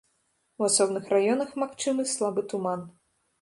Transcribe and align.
У 0.61 0.63
асобных 0.67 1.11
раёнах 1.15 1.51
магчымы 1.65 2.07
слабы 2.15 2.41
туман. 2.55 2.81